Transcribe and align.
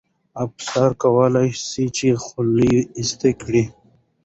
افسر 0.45 0.89
کولای 1.03 1.49
سي 1.69 1.85
چې 1.97 2.07
خولۍ 2.23 2.73
ایسته 2.97 3.29
کړي. 3.41 3.63